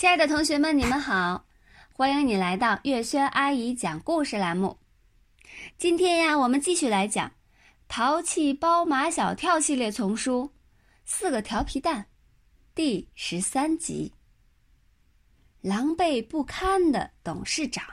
[0.00, 1.44] 亲爱的同学们，你们好！
[1.92, 4.78] 欢迎你来到月轩阿姨讲故事栏目。
[5.76, 7.28] 今天呀，我们继续来讲
[7.86, 10.44] 《淘气包马小跳》系列丛书
[11.04, 12.00] 《四个调皮蛋》
[12.74, 14.14] 第十三集：
[15.60, 17.84] 狼狈不堪的董事长。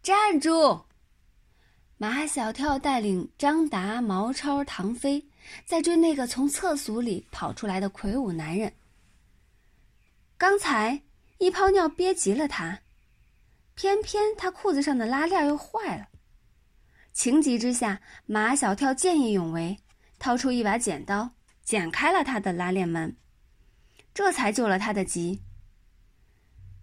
[0.00, 0.84] 站住！
[1.96, 5.26] 马小跳带领张达、毛超、唐飞
[5.64, 8.72] 在追那个从厕所里跑出来的魁梧男人。
[10.42, 11.00] 刚才
[11.38, 12.80] 一泡尿憋急了他，
[13.76, 16.08] 偏偏他裤子上的拉链又坏了。
[17.12, 19.78] 情急之下，马小跳见义勇为，
[20.18, 21.30] 掏出一把剪刀，
[21.62, 23.16] 剪开了他的拉链门，
[24.12, 25.40] 这才救了他的急。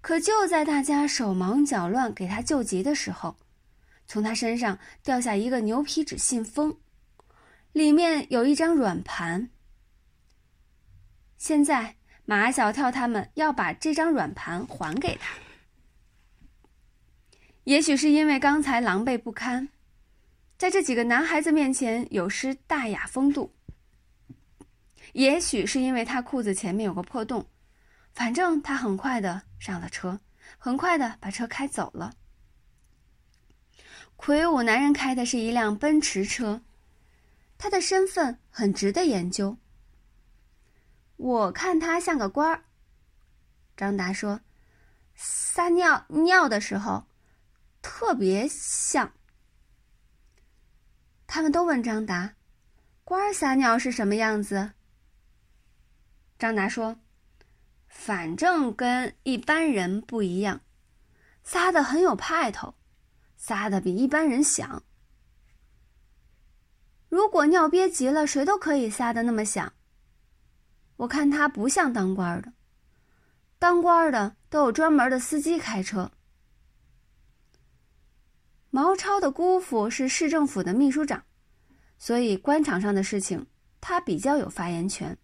[0.00, 3.36] 可就在大家手忙脚乱给他救急的时候，
[4.06, 6.78] 从他身上掉下一个牛皮纸信封，
[7.72, 9.50] 里面有一张软盘。
[11.36, 11.96] 现在。
[12.30, 15.34] 马小跳他们要把这张软盘还给他。
[17.64, 19.68] 也许是因为刚才狼狈不堪，
[20.56, 23.50] 在这几个男孩子面前有失大雅风度；
[25.12, 27.44] 也许是因为他裤子前面有个破洞，
[28.12, 30.20] 反正他很快的上了车，
[30.56, 32.12] 很快的把车开走了。
[34.14, 36.62] 魁梧男人开的是一辆奔驰车，
[37.58, 39.56] 他的身份很值得研究。
[41.20, 42.64] 我看他像个官儿。
[43.76, 44.40] 张达说
[45.14, 47.04] ：“撒尿尿的时候，
[47.82, 49.12] 特别像。”
[51.28, 52.36] 他们都问张达
[53.04, 54.72] ：“官儿撒尿是什么样子？”
[56.40, 56.96] 张达说
[57.86, 60.62] ：“反正跟一般人不一样，
[61.44, 62.74] 撒的很有派头，
[63.36, 64.82] 撒的比一般人响。
[67.10, 69.70] 如果尿憋急了，谁都可以撒的那么响。”
[71.00, 72.52] 我看他不像当官的，
[73.58, 76.10] 当官的都有专门的司机开车。
[78.68, 81.24] 毛超的姑父是市政府的秘书长，
[81.96, 83.46] 所以官场上的事情
[83.80, 85.16] 他比较有发言权。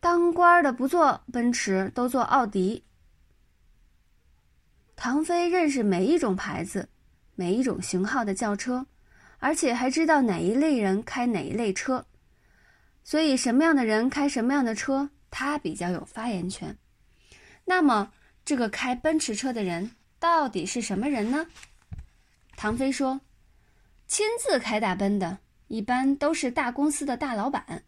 [0.00, 2.82] 当官的不坐奔驰，都坐奥迪。
[4.96, 6.88] 唐飞认识每一种牌子、
[7.34, 8.86] 每一种型号的轿车，
[9.40, 12.06] 而且还知道哪一类人开哪一类车。
[13.04, 16.76] 所以，什么样的人开什么样的车，他比较有发言权。
[17.64, 18.12] 那么，
[18.44, 21.46] 这个开奔驰车的人到底是什么人呢？
[22.56, 23.20] 唐飞说
[24.06, 27.84] ：“亲自开大奔的，一般都是大公司的大老板。”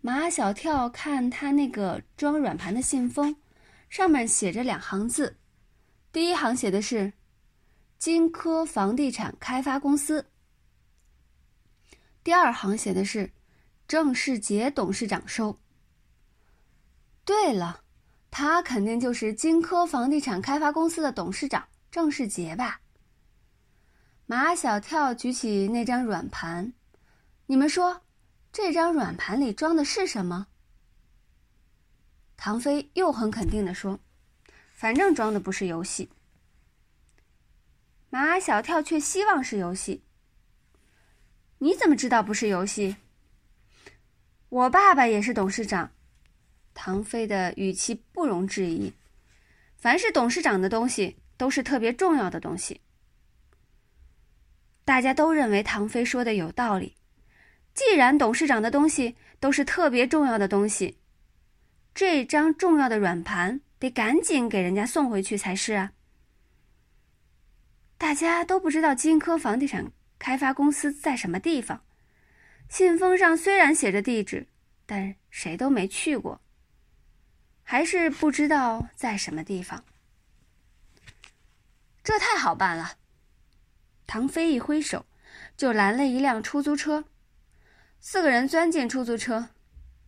[0.00, 3.36] 马小跳看他那个装软盘的信封，
[3.88, 5.38] 上面写着两行字，
[6.12, 7.12] 第一行写的是
[7.98, 10.26] “金科房地产开发公司”。
[12.24, 13.30] 第二行写的是
[13.86, 15.58] “郑世杰董事长收”。
[17.22, 17.82] 对了，
[18.30, 22.80] 他肯定就是金科房地产开发公司的董事长郑世杰吧？
[24.24, 26.72] 马小跳举起那张软盘，
[27.44, 28.00] 你们说，
[28.50, 30.46] 这张软盘里装的是什么？
[32.38, 34.00] 唐飞又很肯定的说
[34.72, 36.08] ：“反正装的不是游戏。”
[38.08, 40.02] 马小跳却希望是游戏。
[41.64, 42.94] 你怎么知道不是游戏？
[44.50, 45.90] 我爸爸也是董事长。
[46.74, 48.92] 唐飞的语气不容置疑。
[49.78, 52.82] 凡是董事长的东西，都是特别重要的东西。
[54.84, 56.96] 大家都认为唐飞说的有道理。
[57.72, 60.98] 既然董事长的东西都是特别重要的东西，
[61.94, 65.92] 这张重要的软盘得赶紧给人家送回去才是啊！
[67.96, 69.90] 大家都不知道金科房地产。
[70.24, 71.84] 开发公司在什么地方？
[72.70, 74.46] 信封上虽然写着地址，
[74.86, 76.40] 但谁都没去过，
[77.62, 79.84] 还是不知道在什么地方。
[82.02, 82.96] 这太好办了！
[84.06, 85.04] 唐飞一挥手，
[85.58, 87.04] 就拦了一辆出租车。
[88.00, 89.50] 四个人钻进出租车，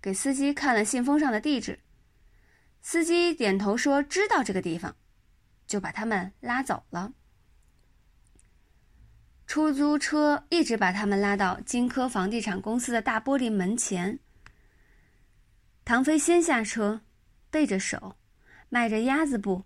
[0.00, 1.80] 给司机看了信封上的地址。
[2.80, 4.96] 司机点头说知道这个地方，
[5.66, 7.12] 就把他们拉走了。
[9.46, 14.18] 出租车一直把他们拉到金科房地产公司的大玻璃门前。
[15.84, 17.00] 唐飞先下车，
[17.48, 18.16] 背着手，
[18.68, 19.64] 迈着鸭子步，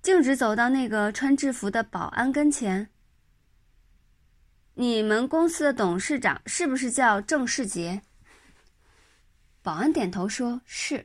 [0.00, 2.88] 径直走到那个穿制服的保安跟前。
[4.74, 8.00] 你们公司的董事长是不是叫郑世杰？
[9.60, 11.04] 保安点头说：“是。”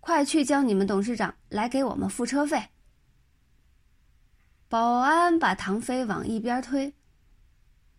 [0.00, 2.68] 快去叫你们董事长来给我们付车费。
[4.68, 6.94] 保安把唐飞往一边推。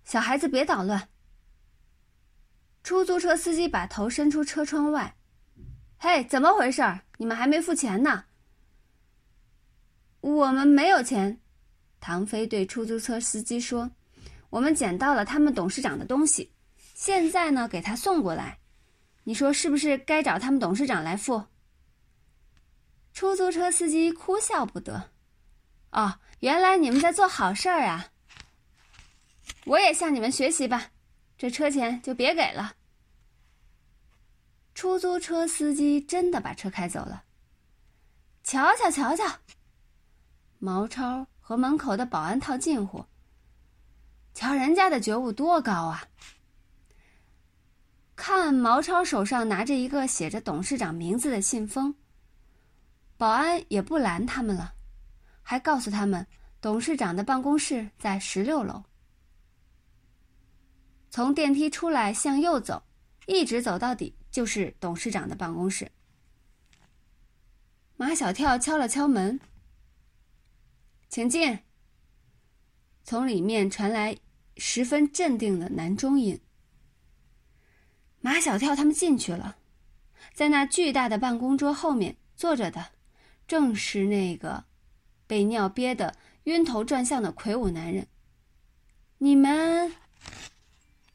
[0.09, 1.07] 小孩子别捣乱。
[2.81, 5.15] 出租车司机把头伸出车窗外，
[5.99, 6.81] 嘿，怎么回事？
[7.17, 8.25] 你们还没付钱呢？
[10.21, 11.39] 我们没有钱。
[11.99, 13.91] 唐飞对出租车司机说
[14.49, 16.51] ：“我们捡到了他们董事长的东西，
[16.95, 18.57] 现在呢，给他送过来。
[19.25, 21.43] 你说是不是该找他们董事长来付？”
[23.13, 25.11] 出租车司机哭笑不得
[25.93, 28.07] ：“哦，原来你们在做好事儿啊！
[29.69, 30.89] 我也向你们学习吧，
[31.37, 32.73] 这车钱就别给了。”
[34.73, 37.23] 出租车司机真的把车开走了。
[38.43, 39.25] 瞧瞧，瞧瞧，
[40.57, 43.05] 毛超和门口的保安套近乎。
[44.33, 46.03] 瞧人家的觉悟多高啊！
[48.15, 51.93] 看毛超手上拿着一个写着董事长名字的信封。
[53.17, 54.73] 保安也不拦他们了，
[55.43, 56.25] 还告诉他们
[56.59, 58.83] 董事长的办公室在十六楼。
[61.09, 62.83] 从电梯出来，向右走，
[63.25, 65.91] 一直走到底就是董事长的办公室。
[67.97, 69.39] 马小跳敲了敲门，
[71.09, 71.59] 请进。
[73.03, 74.15] 从里面传来
[74.57, 76.39] 十分镇定的男中音。
[78.21, 79.57] 马小跳他们进去了，
[80.33, 82.91] 在那巨大的办公桌后面坐着的。
[83.47, 84.63] 正是那个
[85.25, 88.07] 被尿憋得晕头转向的魁梧男人。
[89.17, 89.91] 你们，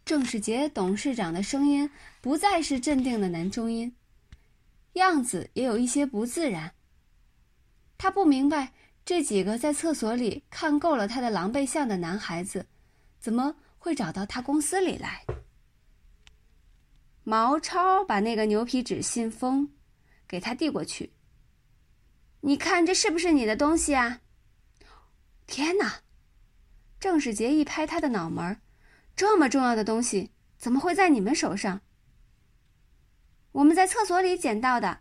[0.05, 1.91] 郑世杰董事长的声音
[2.21, 3.97] 不再是镇定的男中音，
[4.95, 6.75] 样子也有一些不自然。
[7.97, 12.67] 他不明白这几个在厕所里看够了他的狼狈相的男孩子，
[13.19, 15.25] 怎么会找到他公司里来。
[17.23, 19.73] 毛超把那个牛皮纸信封
[20.29, 21.15] 给他递过去。
[22.43, 24.21] 你看，这是不是你的东西啊？
[25.47, 26.01] 天哪！
[27.01, 28.61] 郑世杰一拍他的脑门
[29.17, 31.81] 这么重要的东西怎么会在你们手上？
[33.53, 35.01] 我们在厕所里捡到的。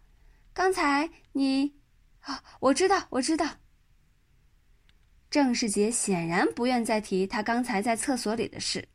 [0.54, 1.74] 刚才你……
[2.21, 3.57] 啊，我知道，我知道。
[5.31, 8.88] 郑世杰显然不愿再提他刚才在厕所里的事。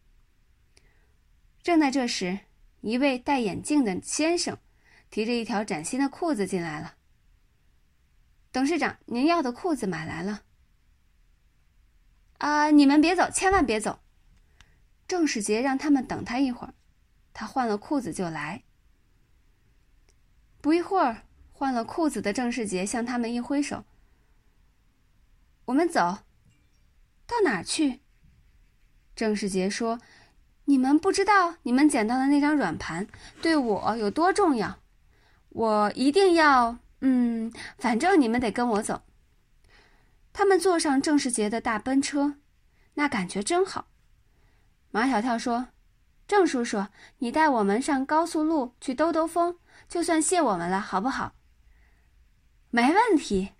[1.62, 2.38] 正在这时，
[2.80, 4.56] 一位戴眼镜的先生
[5.10, 6.94] 提着一条崭新的裤子进来了。
[8.52, 10.42] 董事长，您要的裤子买来了。
[12.38, 13.98] 啊，你们别走，千万别走！
[15.08, 16.74] 郑世杰让他们等他一会儿，
[17.32, 18.62] 他换了裤子就来。
[20.60, 23.84] 不一会儿，换了裤子的郑世杰向他们一挥手
[25.66, 26.18] ：“我们走。”
[27.26, 28.00] 到哪儿去？
[29.16, 29.98] 郑世杰说
[30.66, 33.06] ：“你们不知道，你们捡到的那张软盘
[33.40, 34.78] 对我有多重要，
[35.48, 39.02] 我一定要。”嗯，反正你们得跟我走。
[40.32, 42.34] 他们坐上郑世杰的大奔车，
[42.94, 43.86] 那感觉真好。
[44.90, 45.68] 马小跳说
[46.26, 46.86] ：“郑叔叔，
[47.18, 49.58] 你带我们上高速路去兜兜风，
[49.88, 51.34] 就算谢我们了，好不好？”
[52.70, 53.50] 没问题。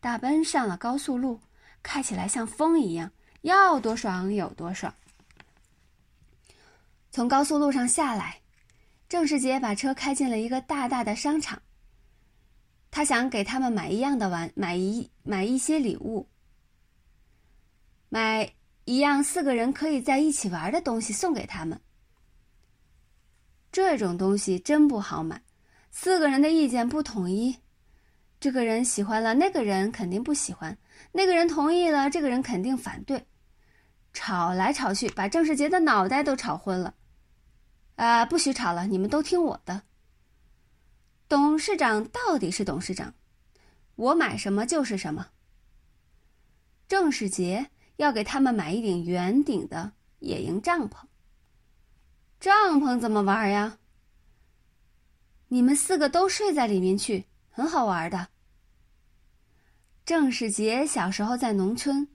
[0.00, 1.40] 大奔上了高速路，
[1.82, 4.94] 开起来像风一样，要多爽有多爽。
[7.10, 8.40] 从高速路上下来，
[9.08, 11.60] 郑世杰把车开进了一个大大的商场。
[12.90, 16.26] 他想给他们买一样的玩，买一买一些礼物，
[18.08, 18.50] 买
[18.84, 21.80] 一样四个人可以在一起玩的东西送给他们。
[23.72, 25.42] 这种东西真不好买，
[25.90, 27.58] 四个人的意见不统一，
[28.40, 30.76] 这个人喜欢了，那个人肯定不喜欢；
[31.12, 33.26] 那个人同意了，这个人肯定反对，
[34.12, 36.94] 吵来吵去，把郑世杰的脑袋都吵昏了。
[37.94, 39.82] 啊，不许吵了，你们都听我的。
[41.28, 43.14] 董事长到底是董事长，
[43.94, 45.28] 我买什么就是什么。
[46.88, 47.70] 郑世杰
[48.00, 50.96] 要给他们买一顶圆顶的野营帐篷。
[52.40, 53.76] 帐篷怎么玩呀？
[55.48, 58.28] 你们四个都睡在里面去，很好玩的。
[60.06, 62.08] 郑世杰小时候在农村，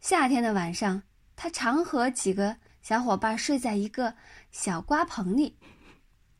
[0.00, 1.00] 夏天的晚上，
[1.36, 4.16] 他常和几个小伙伴睡在一个
[4.50, 5.56] 小瓜棚里。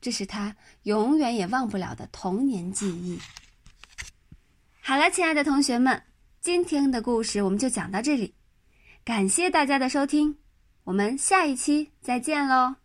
[0.01, 3.21] 这是他永远也忘不了的童年记忆。
[4.81, 6.03] 好了，亲爱的同学们，
[6.41, 8.35] 今天的故事我们就讲到这里，
[9.05, 10.39] 感谢大家的收听，
[10.85, 12.84] 我们下一期再见喽。